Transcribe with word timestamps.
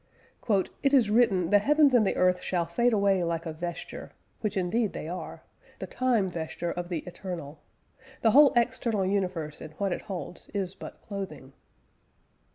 "It 0.81 0.95
is 0.95 1.11
written, 1.11 1.51
the 1.51 1.59
Heavens 1.59 1.93
and 1.93 2.07
the 2.07 2.15
Earth 2.15 2.41
shall 2.41 2.65
fade 2.65 2.91
away 2.91 3.23
like 3.23 3.45
a 3.45 3.53
Vesture; 3.53 4.09
which 4.39 4.57
indeed 4.57 4.93
they 4.93 5.07
are: 5.07 5.43
the 5.77 5.85
Time 5.85 6.27
Vesture 6.27 6.71
of 6.71 6.89
the 6.89 7.03
Eternal.... 7.05 7.59
The 8.23 8.31
whole 8.31 8.51
External 8.55 9.05
Universe 9.05 9.61
and 9.61 9.73
what 9.73 9.91
it 9.93 10.01
holds 10.01 10.49
is 10.55 10.73
but 10.73 11.03
Clothing...." 11.03 11.53